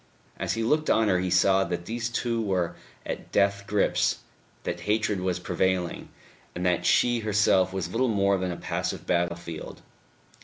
As 0.39 0.53
he 0.53 0.63
looked 0.63 0.89
on 0.89 1.09
her 1.09 1.19
he 1.19 1.29
saw 1.29 1.63
that 1.63 1.85
these 1.85 2.09
two 2.09 2.41
were 2.41 2.75
at 3.05 3.31
death 3.31 3.65
grips, 3.67 4.21
that 4.63 4.79
hatred 4.89 5.19
was 5.19 5.37
prevailing, 5.37 6.09
and 6.55 6.65
that 6.65 6.87
she 6.87 7.19
herself 7.19 7.71
was 7.71 7.91
little 7.91 8.07
more 8.09 8.39
than 8.39 8.51
a 8.51 8.57
passive 8.57 9.05
battlefield. 9.05 9.83